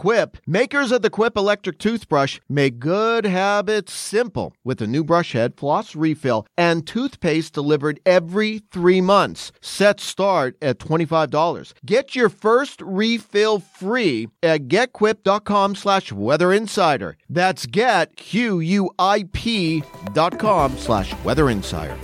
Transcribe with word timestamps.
Quip, 0.00 0.38
makers 0.46 0.92
of 0.92 1.02
the 1.02 1.10
Quip 1.10 1.36
electric 1.36 1.76
toothbrush, 1.76 2.40
make 2.48 2.78
good 2.78 3.26
habits 3.26 3.92
simple 3.92 4.54
with 4.64 4.80
a 4.80 4.86
new 4.86 5.04
brush 5.04 5.32
head, 5.32 5.58
floss 5.58 5.94
refill, 5.94 6.46
and 6.56 6.86
toothpaste 6.86 7.52
delivered 7.52 8.00
every 8.06 8.62
three 8.72 9.02
months. 9.02 9.52
Set 9.60 10.00
start 10.00 10.56
at 10.62 10.78
$25. 10.78 11.74
Get 11.84 12.16
your 12.16 12.30
first 12.30 12.80
refill 12.80 13.58
free 13.58 14.28
at 14.42 14.68
getquip.com 14.68 15.74
slash 15.74 16.10
weather 16.10 16.50
insider. 16.50 17.18
That's 17.28 17.66
get, 17.66 18.16
Q-U-I-P 18.16 19.82
dot 20.14 20.38
com 20.38 20.78
slash 20.78 21.14
weather 21.24 21.50
insider. 21.50 21.98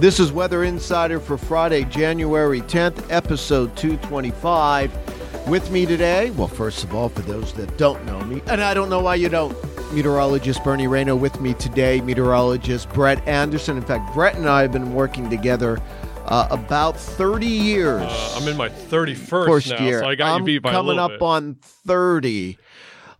This 0.00 0.18
is 0.18 0.32
Weather 0.32 0.64
Insider 0.64 1.20
for 1.20 1.38
Friday, 1.38 1.84
January 1.84 2.60
10th, 2.62 3.06
episode 3.08 3.76
225. 3.76 5.05
With 5.46 5.70
me 5.70 5.86
today, 5.86 6.30
well, 6.32 6.48
first 6.48 6.82
of 6.82 6.92
all, 6.92 7.08
for 7.08 7.22
those 7.22 7.52
that 7.52 7.78
don't 7.78 8.04
know 8.04 8.20
me, 8.22 8.42
and 8.48 8.60
I 8.60 8.74
don't 8.74 8.90
know 8.90 9.00
why 9.00 9.14
you 9.14 9.28
don't, 9.28 9.56
meteorologist 9.94 10.64
Bernie 10.64 10.88
Rayno 10.88 11.16
with 11.18 11.40
me 11.40 11.54
today, 11.54 12.00
meteorologist 12.00 12.88
Brett 12.88 13.26
Anderson. 13.28 13.76
In 13.76 13.84
fact, 13.84 14.12
Brett 14.12 14.34
and 14.34 14.48
I 14.48 14.62
have 14.62 14.72
been 14.72 14.92
working 14.92 15.30
together 15.30 15.80
uh, 16.24 16.48
about 16.50 16.98
30 16.98 17.46
years. 17.46 18.02
Uh, 18.02 18.34
I'm 18.40 18.48
in 18.48 18.56
my 18.56 18.68
31st 18.68 19.46
First 19.46 19.70
now, 19.70 19.84
year. 19.84 20.00
so 20.00 20.08
I 20.08 20.16
got 20.16 20.34
I'm 20.34 20.40
you 20.40 20.46
beat 20.46 20.58
by 20.62 20.70
a 20.70 20.72
coming 20.72 20.98
up 20.98 21.12
bit. 21.12 21.22
on 21.22 21.54
30. 21.62 22.58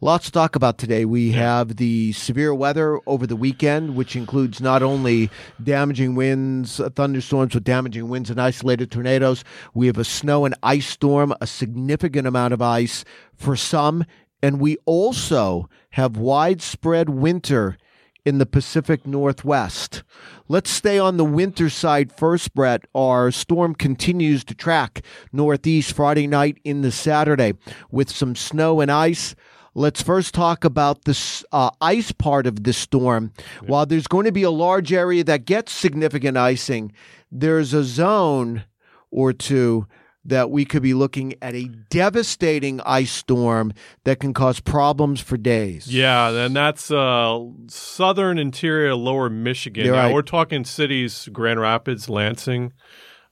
Lots 0.03 0.27
to 0.27 0.33
talk 0.33 0.57
about 0.57 0.77
today. 0.77 1.07
We 1.07 1.33
have 1.33 1.77
the 1.77 2.13
severe 2.13 2.55
weather 2.55 3.01
over 3.07 3.27
the 3.27 3.35
weekend, 3.35 3.97
which 3.97 4.15
includes 4.15 4.61
not 4.61 4.83
only 4.83 5.31
damaging 5.63 6.15
winds, 6.15 6.83
thunderstorms 6.95 7.55
with 7.55 7.65
damaging 7.65 8.11
winds 8.11 8.29
and 8.29 8.39
isolated 8.39 8.91
tornadoes. 8.91 9.43
We 9.73 9.87
have 9.87 9.97
a 9.97 10.05
snow 10.05 10.45
and 10.45 10.55
ice 10.63 10.87
storm, 10.87 11.33
a 11.41 11.47
significant 11.47 12.27
amount 12.27 12.53
of 12.53 12.61
ice 12.61 13.07
for 13.35 13.57
some. 13.57 14.05
And 14.43 14.61
we 14.61 14.77
also 14.85 15.71
have 15.93 16.19
widespread 16.19 17.09
winter 17.09 17.79
in 18.27 18.37
the 18.37 18.45
Pacific 18.45 19.07
Northwest. 19.07 20.03
Let's 20.47 20.69
stay 20.69 20.99
on 20.99 21.17
the 21.17 21.25
winter 21.25 21.71
side 21.71 22.13
first, 22.13 22.55
Brett. 22.55 22.85
Our 22.95 23.31
storm 23.31 23.75
continues 23.75 24.45
to 24.45 24.55
track 24.55 25.03
northeast 25.33 25.95
Friday 25.95 26.27
night 26.27 26.59
into 26.65 26.91
Saturday 26.91 27.55
with 27.91 28.11
some 28.11 28.37
snow 28.37 28.83
and 28.83 28.91
ice. 28.91 29.35
Let's 29.77 30.01
first 30.01 30.33
talk 30.33 30.65
about 30.65 31.05
this 31.05 31.45
uh, 31.53 31.69
ice 31.83 32.11
part 32.11 32.47
of 32.47 32.65
the 32.65 32.73
storm. 32.73 33.35
While 33.67 33.85
there's 33.85 34.07
going 34.07 34.25
to 34.25 34.33
be 34.33 34.43
a 34.43 34.51
large 34.51 34.91
area 34.91 35.23
that 35.25 35.45
gets 35.45 35.71
significant 35.71 36.39
icing, 36.39 36.93
there's 37.31 37.75
a 37.75 37.85
zone 37.85 38.65
or 39.11 39.35
two 39.35 39.87
that 40.25 40.51
we 40.51 40.65
could 40.65 40.83
be 40.83 40.95
looking 40.95 41.35
at 41.43 41.55
a 41.55 41.69
devastating 41.91 42.81
ice 42.87 43.13
storm 43.13 43.75
that 44.05 44.19
can 44.19 44.33
cause 44.33 44.61
problems 44.61 45.21
for 45.21 45.37
days. 45.37 45.93
Yeah, 45.93 46.31
and 46.31 46.57
that's 46.57 46.91
uh, 46.91 47.39
southern 47.69 48.39
interior 48.39 48.95
lower 48.95 49.29
Michigan. 49.29 49.89
Now, 49.89 49.93
right. 49.93 50.15
We're 50.15 50.23
talking 50.23 50.65
cities 50.65 51.29
Grand 51.35 51.61
Rapids, 51.61 52.09
Lansing, 52.09 52.73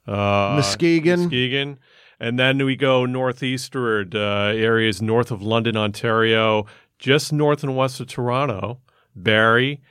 uh, 0.07 0.13
Muskegon. 0.57 1.21
Muskegon. 1.21 1.79
And 2.25 2.39
then 2.39 2.65
we 2.65 2.75
go 2.75 3.05
northeastward, 3.05 4.15
uh, 4.17 4.55
areas 4.55 5.03
north 5.03 5.31
of 5.31 5.43
London, 5.43 5.77
Ontario, 5.77 6.65
just 6.99 7.35
north 7.35 7.63
and 7.63 7.77
west 7.77 8.01
of 8.01 8.07
Toronto, 8.07 8.81
Barrie, 9.15 9.83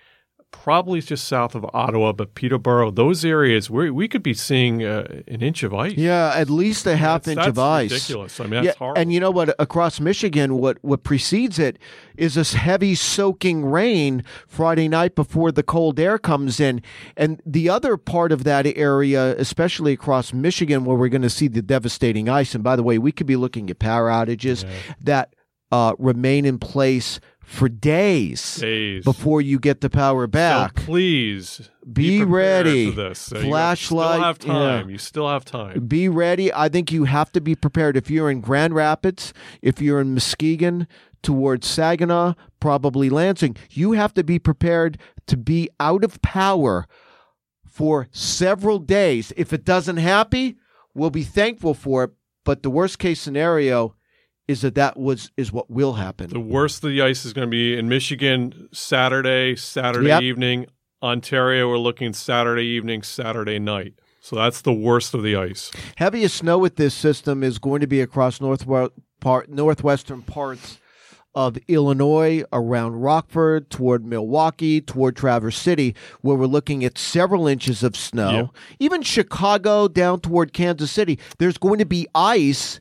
probably 0.54 1.02
just 1.02 1.26
south 1.28 1.56
of 1.56 1.66
Ottawa, 1.74 2.14
but 2.14 2.36
Peterborough, 2.36 2.90
those 2.92 3.26
areas 3.26 3.70
where 3.70 3.92
we 3.94 4.08
could 4.08 4.24
be 4.24 4.34
seeing 4.34 4.82
uh, 4.84 5.04
an 5.28 5.42
inch 5.42 5.64
of 5.64 5.74
ice. 5.74 5.94
Yeah, 5.96 6.32
at 6.34 6.50
least 6.50 6.86
a 6.88 6.96
half 6.96 7.24
That's- 7.24 7.38
inch 7.38 7.48
of 7.50 7.56
that's 7.56 7.64
ice. 7.66 7.92
ridiculous. 7.92 8.40
I 8.40 8.44
mean, 8.44 8.52
that's 8.64 8.66
yeah, 8.68 8.74
horrible. 8.80 9.02
and 9.02 9.12
you 9.12 9.20
know 9.20 9.32
what? 9.32 9.54
Across 9.60 10.00
Michigan, 10.00 10.56
what 10.58 10.78
what 10.82 11.04
precedes 11.04 11.60
it 11.60 11.78
is 12.16 12.36
this 12.36 12.54
heavy 12.54 12.96
soaking 12.96 13.66
rain 13.66 14.24
Friday 14.48 14.88
night 14.88 15.16
before 15.16 15.52
the 15.52 15.64
cold 15.64 16.00
air 16.00 16.18
comes 16.18 16.60
in, 16.62 16.82
and 17.18 17.42
the 17.46 17.68
other 17.68 17.98
part 17.98 18.32
of 18.32 18.46
that 18.46 18.66
area, 18.78 19.36
especially 19.38 19.92
across 19.92 20.32
Michigan, 20.32 20.86
where 20.86 20.96
we're 20.96 21.10
going 21.10 21.22
to 21.24 21.30
see 21.30 21.50
the 21.50 21.62
devastating 21.62 22.30
ice. 22.30 22.56
And 22.56 22.64
by 22.64 22.76
the 22.78 22.84
way, 22.84 22.98
we 22.98 23.12
could 23.12 23.28
be 23.28 23.36
looking 23.36 23.70
at 23.70 23.80
power 23.80 24.10
outages 24.10 24.64
that 25.02 25.34
uh, 25.74 25.96
remain 25.98 26.46
in 26.46 26.60
place 26.60 27.20
for 27.44 27.68
days, 27.68 28.56
Days. 28.58 29.04
before 29.04 29.42
you 29.42 29.60
get 29.60 29.82
the 29.82 29.90
power 29.90 30.28
back. 30.28 30.80
So 30.80 30.86
please 30.86 31.70
Be 31.92 32.20
prepared 32.20 32.66
ready. 32.66 32.90
for 32.92 32.96
this. 32.96 33.20
So 33.20 33.38
you 33.40 33.44
Flashlight, 33.46 34.12
still 34.16 34.24
have 34.24 34.40
time. 34.40 34.86
yeah. 34.88 34.92
You 34.92 34.98
still 34.98 35.28
have 35.30 35.44
time. 35.46 35.86
be 35.88 36.08
ready. 36.10 36.54
I 36.54 36.70
think 36.70 36.92
you 36.92 37.04
have 37.04 37.32
to 37.34 37.42
be 37.42 37.56
prepared. 37.56 37.98
If 37.98 38.10
you're 38.10 38.30
in 38.32 38.40
Grand 38.42 38.74
Rapids, 38.76 39.34
if 39.62 39.82
you're 39.82 40.00
in 40.00 40.14
Muskegon, 40.14 40.88
towards 41.22 41.68
Saginaw, 41.68 42.34
probably 42.60 43.10
Lansing, 43.10 43.56
you 43.72 43.94
have 43.94 44.14
to 44.16 44.24
be 44.24 44.40
prepared 44.40 44.98
to 45.28 45.38
be 45.38 45.70
out 45.80 46.04
of 46.04 46.22
power 46.22 46.86
for 47.66 48.08
several 48.12 48.78
days. 48.80 49.32
If 49.38 49.54
it 49.54 49.66
doesn't 49.66 49.98
happen, 49.98 50.58
we'll 50.94 51.10
be 51.10 51.24
thankful 51.24 51.74
for 51.74 52.04
it. 52.06 52.12
But 52.46 52.62
the 52.64 52.70
worst 52.70 53.00
case 53.00 53.20
scenario 53.22 53.96
is 54.48 54.62
that 54.62 54.76
that 54.76 54.98
was 54.98 55.32
is 55.38 55.52
what 55.52 55.70
will 55.70 55.94
happen. 55.94 56.30
The 56.30 56.40
worst 56.40 56.84
of 56.84 56.90
the 56.90 57.02
ice 57.02 57.26
is 57.26 57.34
going 57.34 57.48
to 57.48 57.52
be 57.52 57.78
in 57.78 57.88
Michigan 57.90 58.70
Saturday, 58.74 59.56
Saturday 59.56 60.08
Yep. 60.08 60.22
evening. 60.24 60.66
Ontario, 61.02 61.68
we're 61.68 61.78
looking 61.78 62.14
Saturday 62.14 62.64
evening, 62.66 63.04
Saturday 63.04 63.60
night. 63.60 63.94
So 64.22 64.38
that's 64.38 64.62
the 64.62 64.74
worst 64.74 65.14
of 65.14 65.22
the 65.22 65.36
ice. 65.36 65.70
Heaviest 65.98 66.38
snow 66.38 66.58
with 66.58 66.78
this 66.78 66.94
system 66.94 67.44
is 67.44 67.60
going 67.60 67.82
to 67.82 67.88
be 67.88 68.00
across 68.00 68.40
north 68.40 68.66
part, 69.20 69.50
northwestern 69.50 70.22
parts 70.22 70.78
of 71.36 71.58
Illinois, 71.68 72.44
around 72.54 73.02
Rockford, 73.02 73.70
toward 73.70 74.06
Milwaukee, 74.06 74.80
toward 74.80 75.16
Traverse 75.18 75.58
City, 75.58 75.94
where 76.22 76.38
we're 76.38 76.46
looking 76.46 76.86
at 76.86 76.98
several 76.98 77.48
inches 77.48 77.84
of 77.84 77.98
snow. 77.98 78.54
Even 78.80 79.02
Chicago 79.02 79.88
down 79.90 80.22
toward 80.22 80.54
Kansas 80.54 80.92
City, 80.92 81.20
there's 81.40 81.58
going 81.58 81.80
to 81.80 81.86
be 81.86 82.08
ice. 82.16 82.80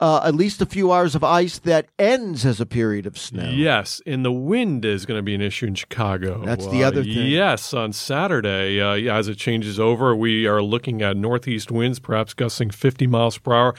Uh, 0.00 0.20
at 0.24 0.34
least 0.34 0.60
a 0.60 0.66
few 0.66 0.90
hours 0.92 1.14
of 1.14 1.22
ice 1.22 1.60
that 1.60 1.86
ends 2.00 2.44
as 2.44 2.60
a 2.60 2.66
period 2.66 3.06
of 3.06 3.16
snow. 3.16 3.48
Yes, 3.48 4.02
and 4.04 4.24
the 4.24 4.32
wind 4.32 4.84
is 4.84 5.06
going 5.06 5.18
to 5.18 5.22
be 5.22 5.34
an 5.36 5.40
issue 5.40 5.66
in 5.66 5.76
Chicago. 5.76 6.42
That's 6.44 6.66
the 6.66 6.82
Uh, 6.82 6.88
other 6.88 7.04
thing. 7.04 7.28
Yes, 7.28 7.72
on 7.72 7.92
Saturday, 7.92 8.80
uh, 8.80 8.94
yeah, 8.94 9.16
as 9.16 9.28
it 9.28 9.36
changes 9.38 9.78
over, 9.78 10.14
we 10.16 10.46
are 10.48 10.60
looking 10.62 11.00
at 11.00 11.16
northeast 11.16 11.70
winds, 11.70 12.00
perhaps 12.00 12.34
gusting 12.34 12.70
50 12.70 13.06
miles 13.06 13.38
per 13.38 13.54
hour. 13.54 13.74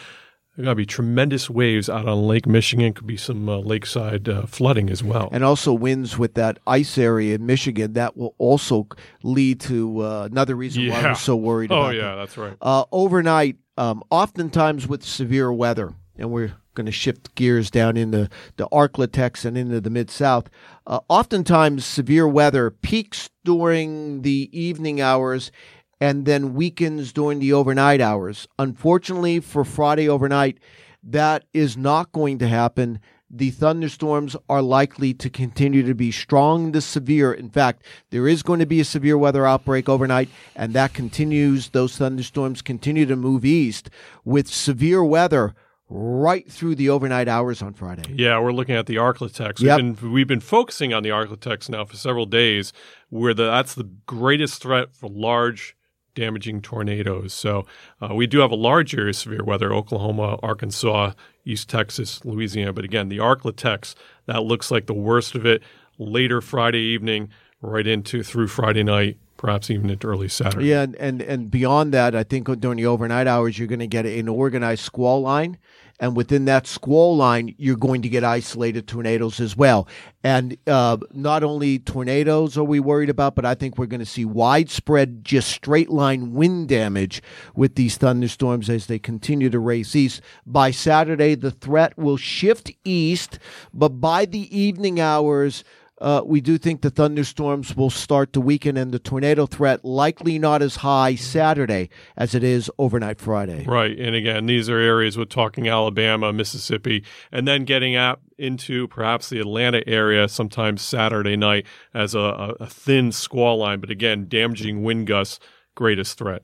There 0.56 0.64
are 0.64 0.66
going 0.68 0.72
to 0.72 0.76
be 0.76 0.86
tremendous 0.86 1.50
waves 1.50 1.90
out 1.90 2.08
on 2.08 2.26
Lake 2.26 2.48
Michigan. 2.48 2.94
Could 2.94 3.06
be 3.06 3.18
some 3.18 3.50
uh, 3.50 3.58
lakeside 3.58 4.30
uh, 4.30 4.46
flooding 4.46 4.90
as 4.90 5.04
well. 5.04 5.28
and 5.34 5.44
also 5.44 5.74
winds 5.74 6.18
with 6.18 6.36
that 6.36 6.60
ice 6.66 6.98
area 6.98 7.36
in 7.36 7.46
Michigan 7.46 7.92
that 7.94 8.16
will 8.16 8.36
also 8.38 8.88
lead 9.22 9.60
to 9.60 10.00
uh, 10.00 10.30
another 10.32 10.56
reason 10.56 10.88
why 10.88 11.04
we're 11.04 11.16
so 11.16 11.36
worried 11.36 11.74
oh, 11.74 11.88
that. 11.90 11.96
yeah, 11.96 12.16
that's 12.16 12.38
right. 12.38 12.56
uh, 12.62 12.86
overnight, 12.94 13.58
um, 13.78 14.02
oftentimes 14.10 14.88
with 14.88 15.04
severe 15.04 15.52
weather, 15.52 15.94
and 16.18 16.32
we're 16.32 16.54
going 16.74 16.86
to 16.86 16.92
shift 16.92 17.34
gears 17.36 17.72
down 17.72 17.98
into 17.98 18.30
the 18.58 18.68
Arklatex 18.70 19.46
and 19.46 19.58
into 19.58 19.82
the 19.82 19.90
Mid 19.90 20.12
South. 20.12 20.50
Uh, 20.86 21.00
oftentimes, 21.10 21.86
severe 21.86 22.28
weather 22.28 22.70
peaks 22.70 23.30
during 23.44 24.22
the 24.22 24.50
evening 24.52 25.02
hours 25.02 25.52
and 26.00 26.26
then 26.26 26.54
weakens 26.54 27.14
during 27.14 27.40
the 27.40 27.54
overnight 27.54 28.02
hours. 28.02 28.48
Unfortunately, 28.60 29.40
for 29.40 29.64
Friday 29.64 30.10
overnight, 30.10 30.60
that 31.02 31.46
is 31.54 31.78
not 31.78 32.12
going 32.12 32.38
to 32.40 32.48
happen. 32.48 33.00
The 33.30 33.52
thunderstorms 33.52 34.36
are 34.50 34.62
likely 34.62 35.14
to 35.16 35.30
continue 35.30 35.84
to 35.84 35.96
be 35.96 36.12
strong 36.12 36.72
to 36.74 36.82
severe. 36.82 37.34
In 37.34 37.50
fact, 37.50 37.84
there 38.12 38.28
is 38.28 38.44
going 38.44 38.60
to 38.60 38.66
be 38.66 38.80
a 38.80 38.86
severe 38.86 39.18
weather 39.18 39.46
outbreak 39.46 39.90
overnight, 39.90 40.30
and 40.56 40.74
that 40.74 40.94
continues. 40.94 41.70
Those 41.70 41.98
thunderstorms 41.98 42.62
continue 42.62 43.06
to 43.06 43.16
move 43.16 43.44
east 43.44 43.90
with 44.24 44.48
severe 44.48 45.04
weather 45.04 45.56
right 45.90 46.50
through 46.52 46.76
the 46.76 46.90
overnight 46.90 47.28
hours 47.28 47.62
on 47.62 47.74
Friday. 47.74 48.04
Yeah, 48.14 48.40
we're 48.40 48.52
looking 48.54 48.76
at 48.76 48.86
the 48.88 48.96
Arklatex. 48.96 49.60
Yep. 49.60 49.78
We've 49.82 50.02
been 50.02 50.12
we've 50.12 50.28
been 50.28 50.40
focusing 50.40 50.94
on 50.94 51.04
the 51.04 51.10
Arklatex 51.10 51.70
now 51.70 51.86
for 51.86 51.96
several 51.96 52.26
days, 52.26 52.74
where 53.10 53.34
the, 53.34 53.46
that's 53.46 53.76
the 53.76 53.90
greatest 54.06 54.62
threat 54.62 54.96
for 54.96 55.10
large 55.10 55.76
damaging 56.16 56.62
tornadoes. 56.62 57.34
So 57.34 57.66
uh, 58.02 58.16
we 58.16 58.26
do 58.26 58.40
have 58.40 58.52
a 58.52 58.56
large 58.56 58.96
area 58.96 59.10
of 59.10 59.16
severe 59.16 59.44
weather 59.44 59.74
Oklahoma, 59.74 60.40
Arkansas, 60.42 61.12
East 61.44 61.70
Texas, 61.70 62.24
Louisiana. 62.24 62.74
But 62.74 62.86
again, 62.86 63.10
the 63.10 63.18
Arklatex, 63.18 63.96
that 64.26 64.44
looks 64.44 64.72
like 64.72 64.88
the 64.88 64.94
worst 64.94 65.36
of 65.36 65.46
it 65.46 65.62
later 65.98 66.42
Friday 66.42 66.80
evening, 66.80 67.30
right 67.62 67.86
into 67.86 68.24
through 68.24 68.48
Friday 68.48 68.84
night 68.84 69.18
perhaps 69.46 69.70
even 69.70 69.92
into 69.92 70.08
early 70.08 70.28
Saturday. 70.28 70.66
Yeah, 70.66 70.82
and, 70.82 70.96
and, 70.96 71.22
and 71.22 71.52
beyond 71.52 71.94
that, 71.94 72.16
I 72.16 72.24
think 72.24 72.48
during 72.60 72.78
the 72.78 72.88
overnight 72.88 73.28
hours, 73.28 73.60
you're 73.60 73.68
going 73.68 73.80
to 73.80 73.88
get 73.88 74.06
an 74.06 74.28
organized 74.28 74.84
squall 74.84 75.22
line. 75.22 75.58
And 75.98 76.14
within 76.18 76.44
that 76.46 76.68
squall 76.68 77.16
line, 77.16 77.56
you're 77.58 77.78
going 77.78 78.02
to 78.02 78.10
get 78.10 78.24
isolated 78.24 78.86
tornadoes 78.86 79.40
as 79.40 79.56
well. 79.56 79.88
And 80.24 80.58
uh, 80.68 80.98
not 81.14 81.42
only 81.42 81.80
tornadoes 81.80 82.58
are 82.58 82.66
we 82.66 82.82
worried 82.82 83.10
about, 83.10 83.36
but 83.36 83.46
I 83.46 83.56
think 83.56 83.78
we're 83.78 83.86
going 83.86 84.02
to 84.02 84.06
see 84.06 84.26
widespread, 84.26 85.24
just 85.24 85.50
straight 85.50 85.90
line 85.90 86.34
wind 86.34 86.68
damage 86.68 87.22
with 87.56 87.76
these 87.76 87.96
thunderstorms 87.96 88.70
as 88.70 88.88
they 88.88 89.00
continue 89.00 89.50
to 89.50 89.60
race 89.60 89.96
east. 89.96 90.22
By 90.46 90.72
Saturday, 90.72 91.36
the 91.36 91.52
threat 91.52 91.98
will 91.98 92.18
shift 92.18 92.72
east, 92.84 93.40
but 93.74 94.02
by 94.02 94.26
the 94.26 94.58
evening 94.58 95.00
hours, 95.00 95.64
uh, 96.02 96.22
we 96.26 96.42
do 96.42 96.58
think 96.58 96.82
the 96.82 96.90
thunderstorms 96.90 97.76
will 97.76 97.90
start 97.90 98.34
to 98.34 98.42
weaken 98.42 98.76
and 98.76 98.92
the 98.92 99.00
tornado 99.00 99.46
threat 99.46 99.86
likely 99.86 100.38
not 100.38 100.62
as 100.62 100.78
high 100.78 101.16
Saturday 101.16 101.90
as 102.18 102.36
it 102.36 102.44
is 102.44 102.70
overnight 102.78 103.20
Friday. 103.20 103.64
Right. 103.66 103.98
And 103.98 104.16
again, 104.16 104.46
these 104.46 104.70
are 104.70 104.78
areas 104.78 105.18
we're 105.18 105.26
talking 105.26 105.68
Alabama, 105.68 106.34
Mississippi, 106.34 107.04
and 107.32 107.48
then 107.48 107.64
getting 107.64 107.96
out 107.96 108.20
into 108.38 108.88
perhaps 108.90 109.30
the 109.30 109.40
Atlanta 109.40 109.88
area 109.88 110.28
sometime 110.28 110.78
Saturday 110.78 111.38
night 111.38 111.66
as 111.94 112.14
a, 112.14 112.56
a 112.60 112.68
thin 112.68 113.14
squall 113.14 113.58
line. 113.58 113.80
But 113.80 113.90
again, 113.90 114.26
damaging 114.28 114.84
wind 114.84 115.08
gusts, 115.08 115.40
greatest 115.76 116.18
threat. 116.18 116.44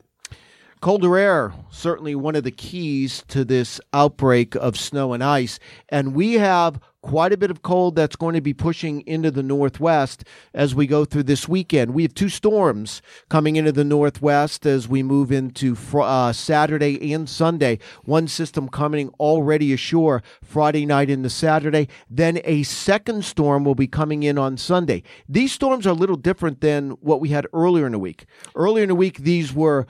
Colder 0.82 1.16
air, 1.16 1.54
certainly 1.70 2.16
one 2.16 2.36
of 2.36 2.44
the 2.44 2.50
keys 2.50 3.24
to 3.28 3.46
this 3.46 3.80
outbreak 3.94 4.56
of 4.56 4.76
snow 4.76 5.14
and 5.14 5.24
ice. 5.24 5.60
And 5.90 6.16
we 6.16 6.34
have 6.34 6.80
quite 7.02 7.34
a 7.34 7.38
bit 7.38 7.52
of 7.52 7.62
cold 7.62 7.96
that's 7.96 8.16
going 8.16 8.36
to 8.36 8.42
be 8.42 8.54
pushing 8.54 9.02
into 9.02 9.32
the 9.32 9.44
northwest 9.44 10.24
as 10.54 10.76
we 10.76 10.86
go 10.86 11.04
through 11.06 11.24
this 11.24 11.48
weekend. 11.48 11.94
We 11.94 12.04
have 12.04 12.14
two 12.14 12.30
storms 12.30 13.02
coming 13.30 13.56
into 13.56 13.72
the 13.72 13.84
northwest 13.84 14.66
as 14.66 14.88
we 14.88 15.02
move 15.04 15.32
into 15.32 15.76
uh, 15.96 16.34
Saturday 16.34 17.14
and 17.14 17.28
Sunday. 17.28 17.80
One 18.04 18.28
system 18.28 18.70
coming 18.70 19.10
already 19.20 19.74
ashore 19.74 20.22
Friday 20.44 20.86
night 20.86 21.10
into 21.10 21.30
Saturday. 21.30 21.88
Then 22.10 22.40
a 22.44 22.64
second 22.64 23.26
storm 23.26 23.66
will 23.66 23.76
be 23.76 23.88
coming 23.88 24.24
in 24.24 24.38
on 24.38 24.58
Sunday. 24.58 25.04
These 25.28 25.52
storms 25.52 25.88
are 25.88 25.92
a 25.92 25.94
little 25.94 26.16
different 26.16 26.62
than 26.62 26.92
what 27.02 27.20
we 27.20 27.30
had 27.30 27.48
earlier 27.54 27.86
in 27.86 27.94
the 27.94 28.00
week. 28.00 28.26
Earlier 28.56 28.84
in 28.84 28.90
the 28.90 28.96
week, 28.96 29.18
these 29.18 29.54
were 29.54 29.88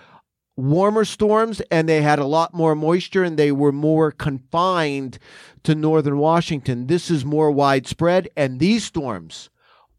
warmer 0.56 1.06
storms 1.06 1.62
and 1.71 1.88
they 1.88 2.01
had 2.01 2.19
a 2.19 2.25
lot 2.25 2.53
more 2.53 2.75
moisture 2.75 3.24
and 3.24 3.38
they 3.38 3.51
were 3.51 3.71
more 3.71 4.12
confined 4.12 5.18
to 5.63 5.75
northern 5.75 6.18
Washington. 6.18 6.88
This 6.88 7.09
is 7.09 7.25
more 7.25 7.51
widespread 7.51 8.30
and 8.36 8.59
these 8.59 8.83
storms 8.83 9.50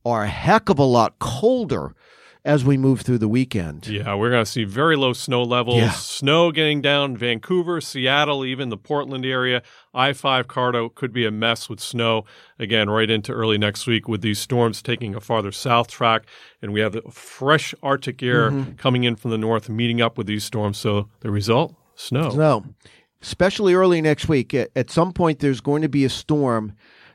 are 0.05 0.25
a 0.25 0.29
heck 0.29 0.69
of 0.69 0.79
a 0.79 0.85
lot 0.85 1.19
colder 1.19 1.95
as 2.45 2.65
we 2.65 2.77
move 2.77 3.03
through 3.03 3.19
the 3.19 3.29
weekend. 3.29 3.87
Yeah, 3.87 4.15
we're 4.15 4.31
going 4.31 4.45
to 4.45 4.51
see 4.51 4.65
very 4.65 4.97
low 4.97 5.13
snow 5.13 5.43
levels. 5.43 5.77
Yeah. 5.77 5.91
Snow 5.93 6.51
getting 6.51 6.81
down 6.81 7.17
Vancouver, 7.17 7.81
Seattle, 7.81 8.45
even 8.45 8.69
the 8.69 8.77
Portland 8.77 9.25
area. 9.25 9.63
I 9.95 10.13
5 10.13 10.49
corridor 10.49 10.89
could 10.89 11.13
be 11.13 11.25
a 11.25 11.31
mess 11.31 11.69
with 11.69 11.79
snow 11.79 12.25
again 12.59 12.91
right 12.91 13.09
into 13.09 13.33
early 13.33 13.59
next 13.59 13.87
week 13.87 14.09
with 14.09 14.23
these 14.23 14.39
storms 14.39 14.83
taking 14.83 15.15
a 15.15 15.21
farther 15.21 15.53
south 15.53 15.89
track. 15.89 16.25
And 16.61 16.73
we 16.73 16.81
have 16.81 16.93
the 16.93 17.03
fresh 17.11 17.75
Arctic 17.83 18.23
air 18.23 18.51
mm-hmm. 18.51 18.73
coming 18.73 19.05
in 19.05 19.17
from 19.17 19.31
the 19.31 19.39
north, 19.39 19.69
meeting 19.69 20.01
up 20.01 20.19
with 20.19 20.27
these 20.27 20.45
storms. 20.45 20.79
So 20.79 21.09
the 21.21 21.31
result 21.31 21.75
snow. 21.95 22.31
Snow. 22.31 22.65
Especially 23.21 23.75
early 23.75 24.03
next 24.03 24.29
week. 24.29 24.53
At 24.53 24.91
some 24.91 25.13
point, 25.13 25.39
there's 25.39 25.61
going 25.61 25.83
to 25.83 25.89
be 25.89 26.05
a 26.05 26.11
storm 26.11 26.73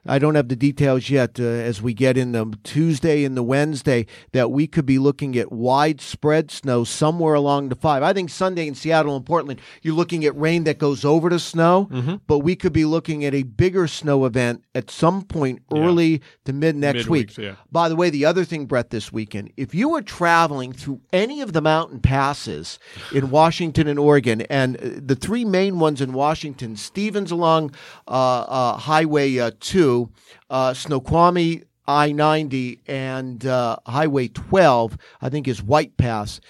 I 0.07 0.19
don't 0.19 0.35
have 0.35 0.49
the 0.49 0.55
details 0.55 1.09
yet 1.09 1.39
uh, 1.39 1.43
as 1.43 1.81
we 1.81 1.93
get 1.93 2.17
in 2.17 2.31
the 2.31 2.57
Tuesday 2.63 3.23
and 3.23 3.35
the 3.35 3.43
Wednesday 3.43 4.05
that 4.31 4.51
we 4.51 4.67
could 4.67 4.85
be 4.85 4.99
looking 4.99 5.37
at 5.37 5.51
widespread 5.51 6.51
snow 6.51 6.83
somewhere 6.83 7.33
along 7.33 7.69
the 7.69 7.75
five. 7.75 8.03
I 8.03 8.13
think 8.13 8.29
Sunday 8.29 8.67
in 8.67 8.75
Seattle 8.75 9.15
and 9.15 9.25
Portland, 9.25 9.61
you're 9.81 9.95
looking 9.95 10.25
at 10.25 10.37
rain 10.37 10.63
that 10.65 10.77
goes 10.77 11.03
over 11.03 11.29
to 11.29 11.39
snow, 11.39 11.89
mm-hmm. 11.91 12.15
but 12.27 12.39
we 12.39 12.55
could 12.55 12.73
be 12.73 12.85
looking 12.85 13.25
at 13.25 13.33
a 13.33 13.43
bigger 13.43 13.87
snow 13.87 14.25
event 14.25 14.63
at 14.75 14.91
some 14.91 15.23
point 15.23 15.61
early 15.73 16.11
yeah. 16.11 16.17
to 16.45 16.53
mid 16.53 16.75
next 16.75 17.07
week. 17.07 17.37
Yeah. 17.37 17.55
By 17.71 17.89
the 17.89 17.95
way, 17.95 18.09
the 18.09 18.25
other 18.25 18.45
thing, 18.45 18.65
Brett, 18.65 18.89
this 18.89 19.11
weekend, 19.11 19.51
if 19.57 19.73
you 19.73 19.89
were 19.89 20.01
traveling 20.01 20.73
through 20.73 21.01
any 21.11 21.41
of 21.41 21.53
the 21.53 21.61
mountain 21.61 21.99
passes 21.99 22.79
in 23.13 23.29
Washington 23.37 23.87
and 23.87 23.99
Oregon, 23.99 24.41
and 24.41 24.77
uh, 24.77 24.89
the 25.03 25.15
three 25.15 25.45
main 25.45 25.79
ones 25.79 26.01
in 26.01 26.13
Washington, 26.13 26.75
Stevens 26.75 27.31
along 27.31 27.73
uh, 28.07 28.11
uh, 28.11 28.77
Highway 28.77 29.37
uh, 29.37 29.51
2, 29.59 29.96
through 29.97 30.11
uh, 30.49 30.73
Snoqualmie 30.73 31.63
I 31.87 32.11
90 32.11 32.81
and 32.87 33.45
uh, 33.45 33.77
Highway 33.85 34.27
12, 34.27 34.97
I 35.21 35.29
think 35.29 35.47
is 35.47 35.63
White 35.63 35.95
Pass. 35.97 36.41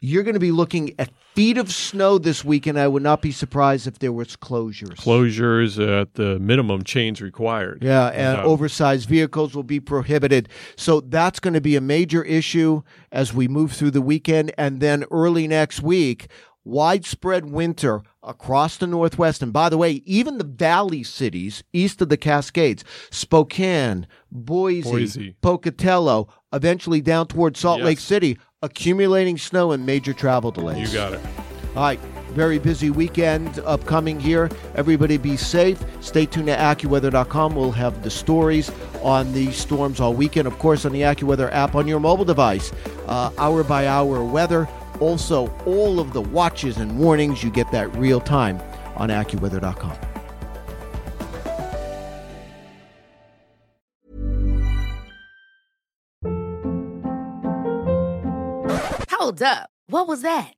You're 0.00 0.22
going 0.22 0.34
to 0.34 0.40
be 0.40 0.52
looking 0.52 0.94
at 0.98 1.10
feet 1.34 1.56
of 1.56 1.72
snow 1.72 2.18
this 2.18 2.44
weekend. 2.44 2.78
I 2.78 2.86
would 2.86 3.02
not 3.02 3.22
be 3.22 3.32
surprised 3.32 3.86
if 3.86 3.98
there 3.98 4.12
was 4.12 4.36
closures. 4.36 4.96
Closures 4.96 5.78
at 5.78 6.14
the 6.14 6.38
minimum 6.38 6.84
chains 6.84 7.20
required. 7.22 7.82
Yeah, 7.82 8.08
and 8.08 8.38
oversized 8.40 9.08
vehicles 9.08 9.54
will 9.54 9.62
be 9.62 9.80
prohibited. 9.80 10.48
So 10.76 11.00
that's 11.00 11.40
going 11.40 11.54
to 11.54 11.60
be 11.60 11.74
a 11.74 11.80
major 11.80 12.22
issue 12.22 12.82
as 13.10 13.32
we 13.32 13.48
move 13.48 13.72
through 13.72 13.92
the 13.92 14.02
weekend. 14.02 14.52
And 14.58 14.80
then 14.80 15.04
early 15.10 15.48
next 15.48 15.80
week, 15.80 16.28
widespread 16.68 17.46
winter 17.46 18.02
across 18.22 18.76
the 18.76 18.86
Northwest. 18.86 19.42
And 19.42 19.52
by 19.52 19.68
the 19.68 19.78
way, 19.78 20.02
even 20.04 20.38
the 20.38 20.44
valley 20.44 21.02
cities 21.02 21.64
east 21.72 22.00
of 22.02 22.10
the 22.10 22.16
Cascades, 22.16 22.84
Spokane, 23.10 24.06
Boise, 24.30 24.90
Boise. 24.90 25.36
Pocatello, 25.40 26.28
eventually 26.52 27.00
down 27.00 27.26
towards 27.26 27.58
Salt 27.58 27.78
yes. 27.78 27.86
Lake 27.86 27.98
City, 27.98 28.38
accumulating 28.62 29.38
snow 29.38 29.72
and 29.72 29.86
major 29.86 30.12
travel 30.12 30.50
delays. 30.50 30.92
You 30.92 30.98
got 30.98 31.14
it. 31.14 31.20
All 31.74 31.82
right. 31.82 32.00
Very 32.32 32.58
busy 32.58 32.90
weekend 32.90 33.58
upcoming 33.60 34.20
here. 34.20 34.50
Everybody 34.74 35.16
be 35.16 35.36
safe. 35.36 35.82
Stay 36.00 36.26
tuned 36.26 36.48
to 36.48 36.56
AccuWeather.com. 36.56 37.54
We'll 37.54 37.72
have 37.72 38.02
the 38.02 38.10
stories 38.10 38.70
on 39.02 39.32
the 39.32 39.50
storms 39.52 39.98
all 39.98 40.12
weekend. 40.12 40.46
Of 40.46 40.58
course, 40.58 40.84
on 40.84 40.92
the 40.92 41.00
AccuWeather 41.00 41.50
app 41.52 41.74
on 41.74 41.88
your 41.88 42.00
mobile 42.00 42.26
device. 42.26 42.70
Uh, 43.06 43.30
hour 43.38 43.64
by 43.64 43.86
hour 43.86 44.22
weather 44.22 44.68
also, 45.00 45.48
all 45.64 46.00
of 46.00 46.12
the 46.12 46.20
watches 46.20 46.78
and 46.78 46.98
warnings, 46.98 47.42
you 47.42 47.50
get 47.50 47.70
that 47.72 47.94
real 47.96 48.20
time 48.20 48.60
on 48.96 49.08
AccuWeather.com. 49.10 49.96
Hold 59.10 59.42
up. 59.42 59.70
What 59.88 60.06
was 60.06 60.22
that? 60.22 60.57